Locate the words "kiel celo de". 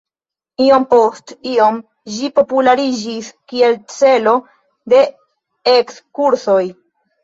3.53-5.07